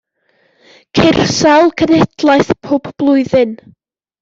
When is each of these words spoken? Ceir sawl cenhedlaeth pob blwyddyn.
Ceir 0.99 1.19
sawl 1.41 1.69
cenhedlaeth 1.83 2.51
pob 2.65 2.93
blwyddyn. 2.97 3.57